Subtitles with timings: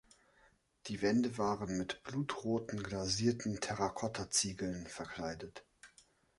[0.87, 5.63] Die Wände waren mit blutroten glasierten Terrakotta-Ziegeln verkleidet.